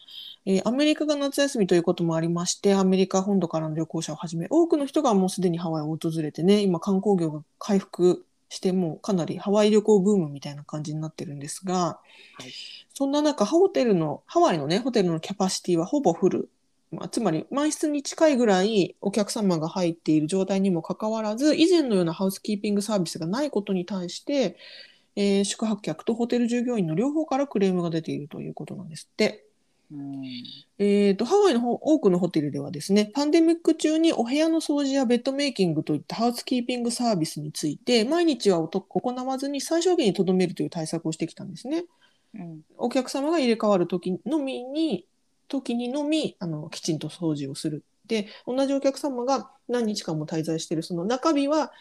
[0.46, 12.52] えーアメリカが夏休みということもありまして、アメリカ本土からの旅行者をはじめ、多くの人がもうすでにハワイを訪れてね、今観光業が回復して、もうかなりハワイ旅行ブームみたいな感じになってるんですが、はい
[12.98, 16.50] そんな中、ホテルの、ハワイのね、ホテルのキャパシティはほぼフル。
[16.92, 24.58] まあ、つまり満室に近いぐらいお客様が入っている状態にもかかわらず、以前のようなハウスキーピングサービスがないことに対して、
[25.16, 29.47] えー宿泊客とホテル従業員の両方からクレームが出ているということなんですって。
[29.90, 30.26] うん
[30.80, 41.86] えー、とハワイの方多くのホテルではですね、パンデミック中にお部屋の掃除やベッドメイキングといったハウスキーピングサービスについて、毎日は行わずに最小限にとどめるという対策をしてきたんですね。
[42.36, 45.06] うんお客様が入れ替わる時のみに、
[45.48, 47.86] 時にのみあのきちんと掃除をする。
[48.06, 51.72] で、同じお客様が何日間も滞在しているその中日は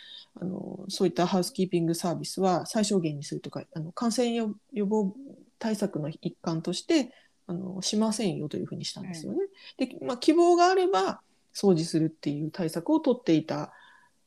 [0.41, 5.13] あの、そういったハウスキーピングサービスは最小限にするとか、あの感染予予防
[5.59, 7.13] 対策の一環として
[7.47, 9.39] あのしませんよというふうにしたんですよね。
[9.77, 11.21] で、まあ、希望があれば
[11.55, 13.73] 掃除するっていう対策を取っていた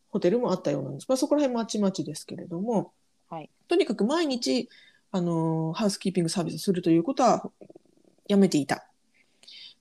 [0.10, 1.06] ホテルもあったようなんです。
[1.08, 2.94] まあ、そこら辺まちまちですけれども、
[3.30, 4.68] はいとにかく毎日
[5.12, 7.52] あのハウスキーピングサービスをするということは
[8.28, 8.86] やめていた。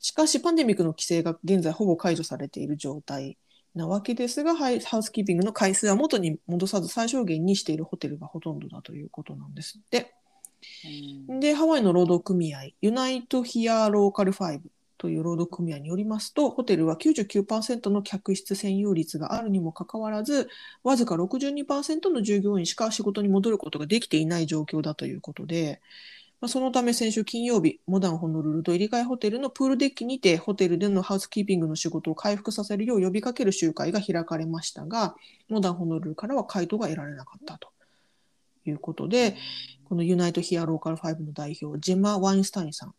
[0.01, 3.37] しかし、パンデミックの規制が現在ほぼ解除されている状態
[3.75, 10.15] なわけですが、ハウスキーピングの回数は元に戻さず最小限にしているホテルがほとんどだということなんですって。
[11.41, 14.61] で、ハワイの労働組合、ユナイト・ヒア・ローカル5
[14.99, 20.49] という労働組合によりますと、ホテルは99%の客室占有率があるにもかかわらず、
[20.83, 25.81] わずか62%の従業員しか仕事に戻ることができていない状況だということで、
[26.41, 35.17] まあ、そのため先週金曜日、モダンホノルルと入り替えホテルのプールデッキにて、ホテルでのハウスキーピングの仕事を回復させるよう呼びかける集会が開かれましたが、
[35.49, 37.71] モダンホノルルからは回答が得られなかったと。
[38.71, 39.37] いうことで、
[39.85, 42.95] このユナイト・ヒア・ローカル5の代表、ジェマ・ワインスタインさん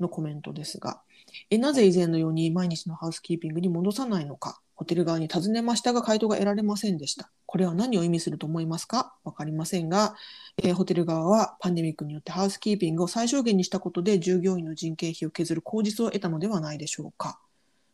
[0.00, 1.00] のコメントですが、
[1.50, 7.30] えなぜ以前のように毎日のハウスキーピングに戻さないのか、ホテル側に尋ねましたが、回答が得られませんでした。
[7.46, 9.14] これは何を意味すると思いますか？
[9.24, 10.16] わかりませんが、
[10.62, 17.40] えーホテル側はパンデミックによってハウスキーピングを最小限にしたことで従業員の人件費を削る口実を得たのではないでしょうか。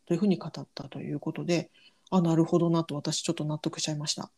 [0.07, 1.71] というふうに語ったということで、
[2.11, 4.31] あ、なるほどなと私ちょっと納得しちゃいました。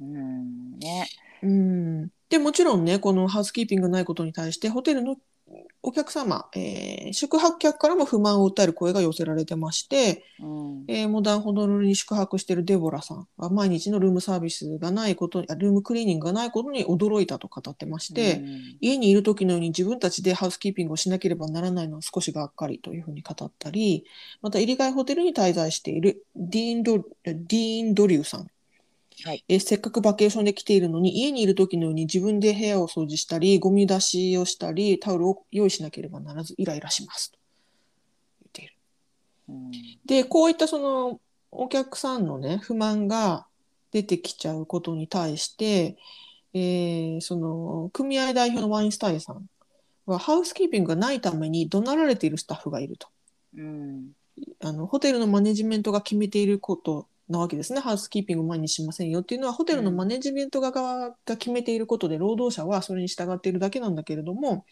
[0.00, 1.08] うんね。
[1.42, 2.08] うん。
[2.28, 5.16] でもちろんね、このハウスキーピングがないことに対して、ホテルの
[5.82, 10.84] お客様、えー宿泊客からも不満を訴える声が寄せられてまして、うん。
[10.88, 18.76] えーモダンホノルルに宿泊しているデボラさんは、毎日のルームサービスがないことルームクリーニングがないことに驚いたと語ってまして、うん。
[18.80, 24.06] 家にいる時のように自分たちでハウスキーピングをしなければならないのは少しがっかりというふうに語ったり、
[24.40, 28.50] また入り替えホテルに滞在しているディーンドディーンドリューさん。
[29.22, 37.38] はいえせっかくバケーションで来ているのに家にいる時のように自分で部屋を掃除したりゴミ出しをしたりタオルを用意しなければならずイライラしますと
[38.42, 38.74] 言っている。
[39.48, 39.70] うん
[40.04, 41.20] でこういったその
[41.52, 43.46] お客さんのね不満が
[43.92, 45.96] 出てきちゃうことに対して、
[46.52, 49.46] えーその組合代表のワインスタインさん
[50.06, 53.08] はハウスキーピングがないために怒鳴られているスタッフがいると。
[53.56, 54.12] うん
[54.60, 57.80] あのホテルのマネジメントが決めていることなわけですね。
[57.80, 64.66] ハウスキーピングを前にしませんよっていうのはホテルのマネジメント側が決めていることで労働者はそれに従っているだけなんだけれども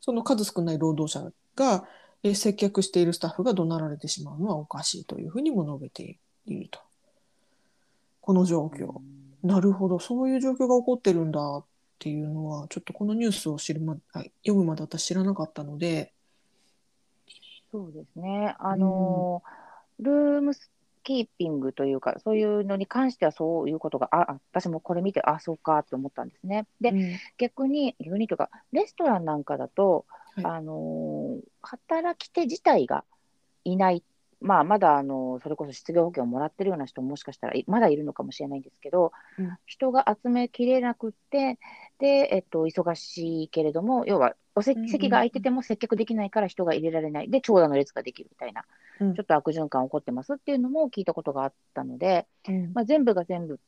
[0.00, 1.88] その数少ない労働者が
[2.22, 6.80] えー接客しているスタッフが怒鳴られてしまうのはおかしいというふうにも述べていると。
[8.20, 9.00] この状況。
[9.42, 11.64] なるほど、そういう状況が起こってるんだっ
[11.98, 16.12] ていうのは、ちょっとこのニュースを知るまあ読むまで私知らなかったので、
[17.72, 18.54] そうですね。
[18.58, 20.52] あのールーム
[21.02, 26.66] キーピングというか、そういうのに関してはそういうことが、あ、あ私もこれ見て、あ、そうかって思ったんですね。
[26.80, 27.18] で、うん。
[27.38, 30.44] 逆に、逆にというか、レストランなんかだと、はい。
[30.44, 33.04] あのー働き手自体が
[33.64, 34.02] いない、
[34.40, 39.56] まあ、まだ、あのーそれこそ失業保険をもらってるような人ももしかしたらいまだいるのかもしれないんですけど、うん。
[39.66, 41.58] 人が集めきれなくって、
[41.98, 47.30] で、えっと、忙しいけれども、要は、お席が空いてても接客できないから人が入れられない。
[47.30, 52.72] で、長蛇の列ができるみたいな、うんちょっと悪循環起こってますっていうのも聞いたことがあったので、うん。
[52.74, 53.58] まあ、全部が全部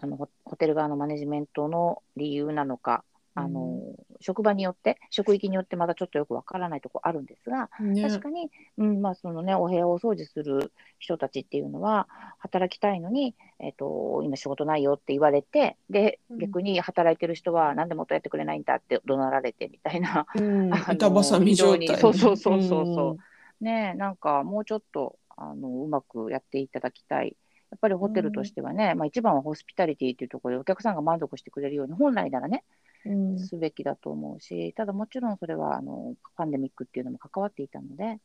[0.00, 3.80] あのホホテル側のマネジメントの理由なのか、あの
[4.20, 8.02] 職場によって、職域によってまだちょっとよくわからないところあるんですが、ね。
[8.02, 16.38] 確かに、うんまあそのね、お部屋をお掃除する人たちっていうのは、働きたいのに、えっと今仕事ないよって言われて、でうん。
[16.38, 23.18] 逆に働いてる人は、なんでもっとやってくれないんだって怒鳴られてみたいな、うん、 板挟み状態、そうそうそうそうそう
[23.60, 27.36] ねえ、なんかもうちょっとあのうまくやっていただきたい。
[27.70, 32.64] やっぱりホテルとしてはね、まあ、一番はホスピタリティっていうところでお客さんが満足してくれるように、本来ならね、
[33.06, 33.38] うん。
[33.38, 38.18] すべきだと思うし、ただもちろんそれはあのパンデミックっていうのも関わっていたので、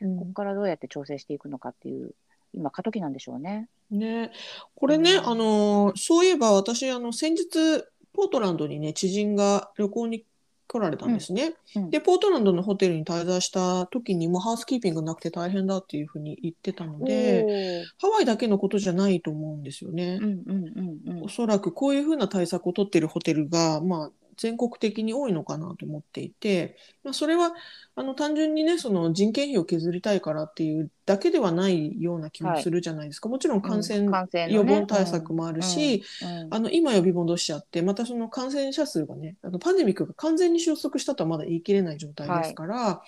[0.00, 0.18] うん。
[0.18, 2.14] ここからどうやって調整していくのかっていう、
[2.54, 3.68] 今、過渡期なんでしょうね。
[3.90, 4.30] ね、
[4.74, 5.28] これね、うん。
[5.28, 10.24] あのそういえば私あの先日ポートランドにね知人が旅行に
[10.66, 11.54] 来られたんですね。
[11.76, 20.18] うんうんでポートランドのホテルに滞在した時にもハウスキーピングなくて大変だっていうふうに言ってたのでハワイだけのことじゃないと思うんですよね。
[20.20, 27.52] うんうんうんうんおそらくこういうふうな対策を取っているホテルが、まあ、全国的に多いのかなと思っていて、まあ、それは
[27.94, 34.06] あの単純にねその人件費を削りたいからっていうだけではないような気もするじゃないですか、もちろん感染
[34.48, 34.80] 予ね。
[34.80, 36.28] 防対策もあるし、うん。
[36.28, 36.54] うん。
[36.54, 43.02] あの今呼び戻しちゃってまたその感染者数がねあのパンデミックが完全に収束したとはまだ言い切れない状態ですから、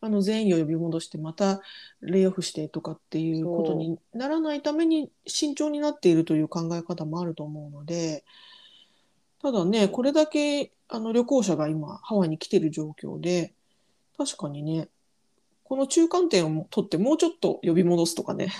[0.00, 1.60] あの全員を呼び戻してまた
[2.00, 8.24] レイオフしてとかっていうことにならないために慎重になっているという考え方もあると思うので
[9.40, 13.52] ただねこれだけあの旅行者が今ハワイに来てる状況で
[14.16, 14.88] 確かにね
[15.68, 18.52] この中間点を取ってもうちょっと呼び戻すとかね。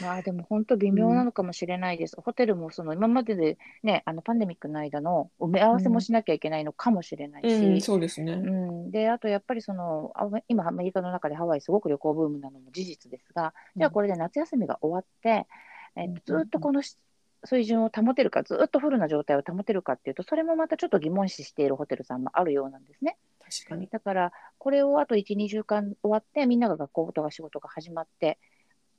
[0.00, 2.16] まあでも本当微妙なのかもしれないです。
[2.20, 8.34] ホテルもその今まででね、あのパンデミックの間の埋め合わせもしなきゃいけないのかもしれないし、うん、そうですね。
[8.34, 15.48] うん、で、あとやっぱりその、あ今、アメリカの中でハワイすごく旅行ブームなのも事実ですが、じゃあこれで夏休みが終わって、
[15.96, 16.96] えっと、ずっとこのし
[17.44, 23.16] 水準を保てるか、ずっとフルな状態を保てるかっていうと、それもまたちょっと疑問視しているホテルさんもあるようなんですね。
[23.40, 23.86] 確かに。
[23.88, 28.38] だから、これをあと1、2週間終わって、みんなが学校とか仕事が始まって、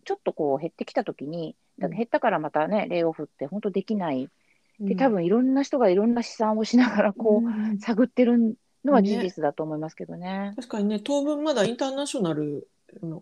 [0.06, 4.30] ちょっとこう減ってきたときに、だ減ったからまたね、レイオフって本当できない。
[4.80, 10.54] で、多分いろんな人がいろんな試算をしながら、こう、うん探ってるのは事実だと思いますけどね。
[10.56, 12.62] 確かにね当分まだインターナショナルの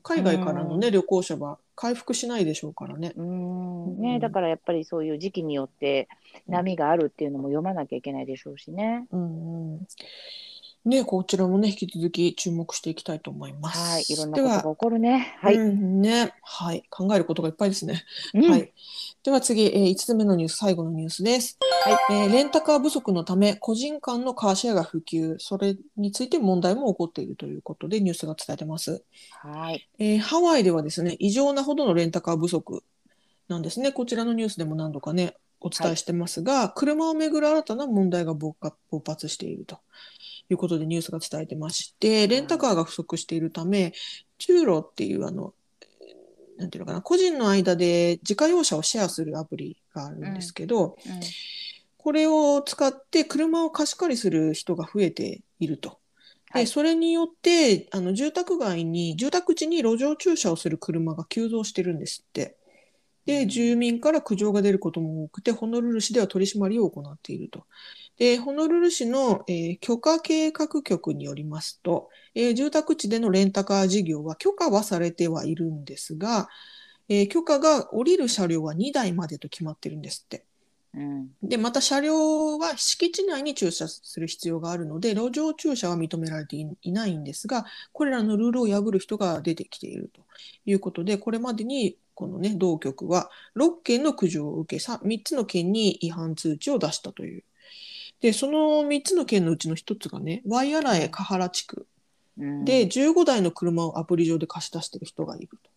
[0.04, 3.13] 海外からのね、う旅行者は回復しないでしょうからね。
[3.15, 6.08] うんうんね、だからやっぱりそういう時期によって
[6.47, 9.06] 波があるっていうのも読まなきゃいけないでしょうしね。
[9.12, 9.88] うんうん
[10.86, 13.80] ねこちらもね引き続き注目していきたいと思います。
[13.80, 15.38] はい、いろんなことが起こるね。
[15.39, 15.56] はい。
[15.56, 18.04] うんねはい考えることがいっぱいですね。
[18.34, 18.74] うんはい。
[19.24, 21.58] では次、えー、5つ目のニュース、最後のニュースです。
[22.12, 29.02] えーレンタカー不足のため、個人間のカーシェアが普及、それについて問題も起こっているということで、ニュースが伝えてます。
[29.30, 29.88] はい。
[30.00, 32.84] えーハワイではですね、異常なほどのレンタカー不足
[33.48, 33.93] なんですね。
[33.93, 38.56] こちらのニュースでも何度かね、お伝えしてますが、車をめぐる新たな問題が勃
[39.06, 39.80] 発していると
[40.49, 43.93] いうことでニュースが伝えてまして、レンタカーが不足しているため、
[44.38, 45.53] チューロっていうあの、
[46.58, 51.19] なんていうのかな、個人の間で自家用車をシェアするアプリがあるんですけど、うん
[52.03, 55.89] これを使って車を貸し借りする人が増えていると。
[56.49, 62.58] はいでそれによってあの住宅街に住宅地に路上駐車をする車が急増してるんですって。
[63.25, 67.65] で住民から苦情が出ることも多くてホノルル市では取り締まりを行っていると。
[68.17, 76.49] でホノルル市の、えー許可計画局によりますと、えー住宅地でのレンタカー事業は許可はされてはいるんですが、
[77.10, 80.45] えー許可が下りる車両は2台までと決まってるんですって。
[80.93, 90.21] うんで、また車両は敷地内に駐車する必要があるので、路上駐車は認められていいないんですが、これらのルールを破る人が出てきていると
[90.65, 97.43] いうことで、これまでにこのね、同局は6件の苦情を受け、さ3つの件に違反通知を出したという。
[98.23, 101.86] で、その3つの件のうちの1つがね、ワイアラエカハラ地区
[102.38, 105.69] うんで15台の車をアプリ上で貸し出している人がいると。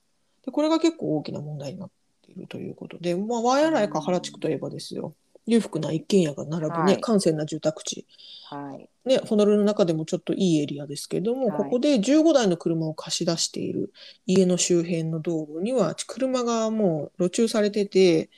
[0.45, 1.91] で、これが結構大きな問題になっ
[2.25, 5.13] ているということで、まあ、ワイアラエカハラ地区といえばですよ、
[5.47, 8.07] 裕福な一軒家が並ぶね、はい閑静な住宅地。
[8.49, 8.89] はい。
[9.09, 13.93] ね、ホノルルの中でもちょっといいエリアですけれども、はいここで15台の車を貸し出している
[14.25, 18.31] 家の周辺の道路には車がもう路駐されてて、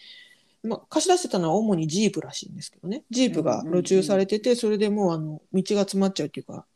[0.68, 6.66] まあ、貸し出してたのは主にジープらしいんですけどね、ジープが路駐されてて、それでもうあの道が詰まっちゃうっていうか、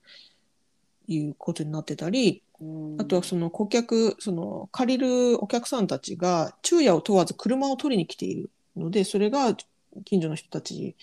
[1.09, 3.01] いうことになってたり、うん。
[3.01, 9.57] あとはその顧客、その借りるお客さんたちが昼夜を問わず車を取りに来ているので、それが
[10.05, 10.97] 近所の人たち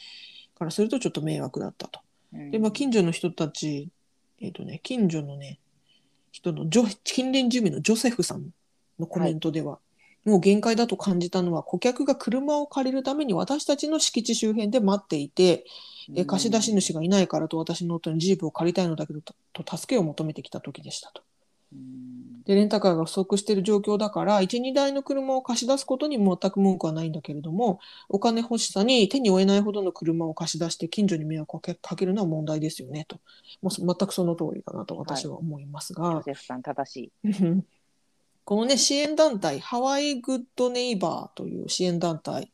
[0.57, 1.99] からするとちょっと迷惑だったと。
[2.33, 3.89] うんで、まあ、近所の人たち、
[4.39, 5.59] えっ、とね、近所のね、
[6.31, 8.49] 人のジョ、近隣住民のジョセフさん
[8.99, 9.79] のコメントでは、
[10.25, 15.65] もう限界だと感じたのは、顧客が車を借りるために私たちの敷地周辺で待っていて、
[16.15, 21.23] え貸し出し主がいないからと私の夫にジープを借りたいのだけど、とと助けを求めてきた時でしたと。
[21.73, 22.09] うん
[22.49, 33.19] で、レンタカーが不足している状況だから、1、2台の車を貸し出すことに全く文句はないんだけれども、お金欲しさに手に負えないほどの車を貸し出して近所に迷惑をかけるのは問題ですよね、と。
[33.61, 37.29] もう全くその通りだなと私は思いますジがョ、セフさん、正しい。
[38.49, 42.51] このね、支援団体、ハワイグッドネイバーという支援団体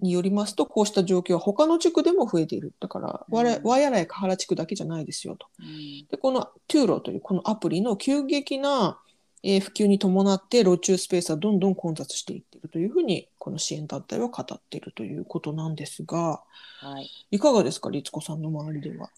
[0.00, 5.48] によりますとこうした状況は他の地区でも増えているだから、うんワイヤラやカハラ地区だけじゃないですよと。
[5.58, 9.00] うんでこのトゥーロというこのアプリの急激な、
[9.42, 16.40] えー普及に伴って路中スペースはどんどん混雑していっているというふうにこの支援団体は語っているということなんですが
[16.80, 17.10] はい。
[17.32, 19.10] いかがですか律子さんの周りでは。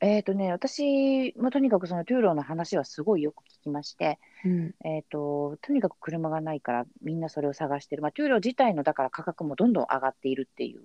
[0.00, 8.02] えっ、とね、私もとにかくその Turo の話はすごいよく聞きまして、うんえっ、と、とにかく車がないからみんなそれを探してる。
[8.02, 10.82] まあ、 Turo 自体のだから価格もどんどん上がっているっていう、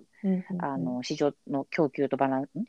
[0.58, 2.64] あの、市場の供給とバランス、ん？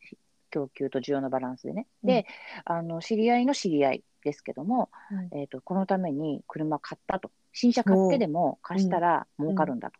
[0.51, 1.87] 供給と需要のバランスでね。
[2.03, 2.27] で、
[2.63, 7.31] あの、知り合いの知り合いですけども、うんえっ、と、このために車買ったと。
[7.53, 9.99] 新車買ってでも貸したら儲かるんだと。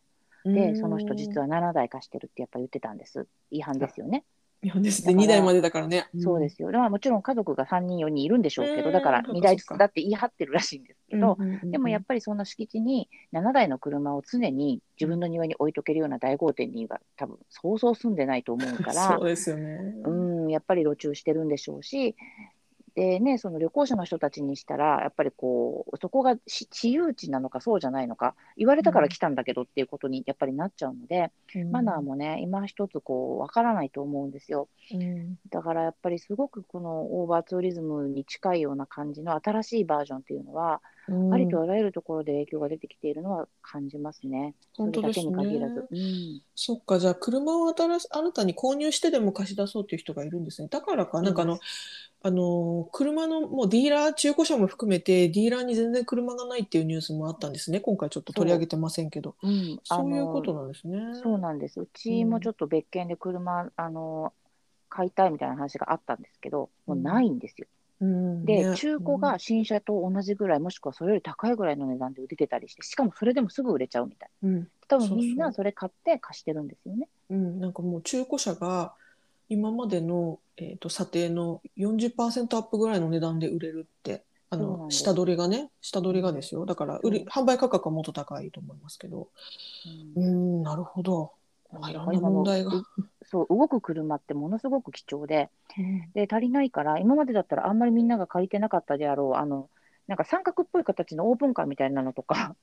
[0.52, 3.28] で、その人実は7台貸してるってやっぱ言ってたんです。
[3.50, 4.24] 違反ですよね。
[4.66, 6.08] いやですねだから2台までだからね。
[6.20, 6.72] そうですよ。
[6.72, 19.78] まあもちろん家族が3人、4人いるんでしょうけど、うんだからそうか2台だって言い張ってるらしいんですけど、でもやっぱりそんな敷地に7台の車を常に自分の庭に置いとけるような大豪邸には多分そうそう住んでないと思うから そう、ですよね。
[20.04, 22.16] うん、やっぱり路中してるんでしょうし、
[22.96, 31.32] でね、その旅行者の人たちにしたら、やっぱりこう、そこがし私有地なのかそうじゃないのか、言われたから来たんだけどっていうことにやっぱりなっちゃうので、
[31.72, 34.70] マナーもね、今一つこう、わからないと思うんですよ。
[34.94, 35.36] うん。
[35.50, 44.56] だからやっぱりすごくこのオーバーツーリズムに近いような感じの新しいバージョンっていうのは、うんありとあらゆるところで影響が出てきているのは感じますね。
[44.76, 45.88] 本当ですねそ限らず。
[45.92, 50.68] うんそっか、じゃあ車を新し新たに購入してでも貸し出そうという人がいるんですね。
[50.70, 51.60] だからか、なんかあの、
[52.24, 57.80] あの、車のもうディーラー、中古車も含めて、ディーラーに全然車がないっていうニュースもあったんですね。
[57.82, 59.36] 今回ちょっと取り上げてませんけど。
[59.44, 60.98] うん、あそういうのことなんですね。
[61.22, 61.80] そうなんです。
[61.80, 64.34] うちもちょっと別件で車、あの
[64.90, 67.68] 買いたいみたいな話があったんですけど、もうないんですよ。
[67.70, 68.76] うんで、ね。
[68.76, 74.68] 中古が新車と同じぐらい、もしくはそれより高いぐらいの値段で売れてたりして、しかもそれでもすぐ売れちゃうみたいうん、な。
[74.88, 77.08] 多そうそう分みんなそれ買って貸してるんですよね。
[77.30, 78.94] うん、なんかもう中古車が
[79.48, 85.00] 今までの、えー、と査定の40%アップぐらいの値段で売れるってあのそうなんです。
[85.00, 86.66] 下取りがね下取りがですよ。
[86.66, 87.28] だから売り、うん。
[87.28, 89.30] 販売価格はもっと高いと思いますけど。
[90.16, 91.32] ううんんなるほど、
[91.82, 92.72] あ問題が。
[92.76, 92.86] う
[93.24, 95.50] そう動く車ってものすごく貴重で
[96.14, 99.70] で足りないから今までだったらあんまりみんなが借りてなかったであろうあの
[100.08, 102.56] なんか三角っぽい形のオープンカーみたいなのとか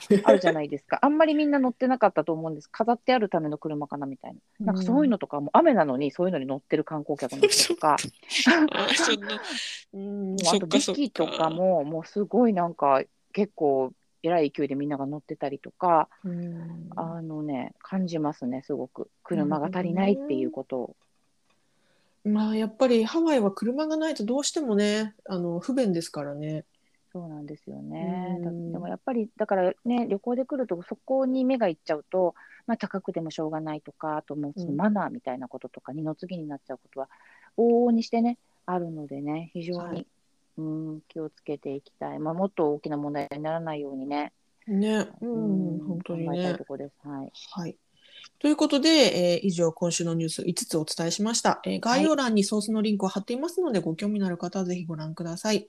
[0.24, 0.98] あるじゃないですか。
[1.02, 2.70] あんまりみんな乗ってなかったと思うんです。
[2.70, 4.66] 飾ってあるための車かなみたいな。
[4.66, 7.94] なんかそういうのとかもう雨なのにそういうのに乗ってる観光客の人と か。
[7.94, 8.06] あと
[10.66, 11.50] デッキとか。
[11.50, 13.02] ももうすごいなんか
[13.32, 13.92] 結構
[14.22, 20.96] えらい勢いでみんなが乗ってたりとかうんあのね感じますねすごく車が足りないっていうことを。
[22.22, 26.64] まあやっぱりハワイは車がないとどうしてもねあの不便ですからね。
[27.12, 28.38] そうなんですよね。
[28.42, 32.34] だうんでもやっぱり、だからね、旅行で来ると、そこに目がいっちゃうと、
[32.66, 37.08] まあ、高くてもしょうがないとか、あともうそのうんマナーみたいなこととか、二の次になっちゃうことは、
[37.58, 40.06] 往々にしてね、あるのでね、非常に、はい
[40.60, 42.18] うん気をつけていきたい。
[42.18, 44.32] まあ、もっと大きな問題にならないようにね、
[44.66, 46.64] ね、う、うん本当にねいと。
[46.64, 47.08] ころです。
[47.08, 47.32] はい。
[47.52, 47.76] はい。
[48.38, 48.88] ということで、
[49.34, 55.66] えー以上、今週のニュース5つお伝えしました、えー概要欄にソースのリンクを貼っていますので、ご興味のある方はぜひご覧ください。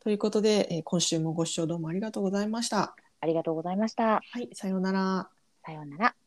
[0.00, 2.96] ということで、えー今週もご視聴どうもありがとうございました。
[3.20, 4.20] ありがとうございました。
[4.30, 5.28] はい、さようなら。
[5.64, 6.23] さようなら。